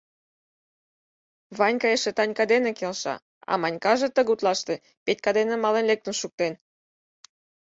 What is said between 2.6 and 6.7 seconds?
келша, а Манькаже тыгутлаште Петька дене мален лектын шуктен...